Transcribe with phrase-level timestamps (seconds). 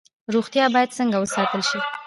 [0.33, 1.79] روغتیا باید څنګه وساتل شي؟